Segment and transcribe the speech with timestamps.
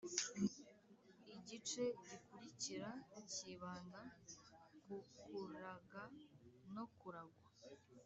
[1.35, 2.89] igice gikurikira
[3.31, 4.01] cyibanda
[4.85, 6.01] k’ukuraga
[6.75, 7.47] no kuragwa.